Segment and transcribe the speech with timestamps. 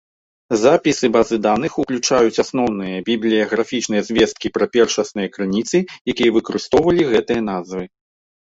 [0.61, 5.77] Запісы базы даных уключаюць асноўныя бібліяграфічныя звесткі пра першасныя крыніцы,
[6.15, 7.83] якія выкарыстоўвалі гэтыя назвы.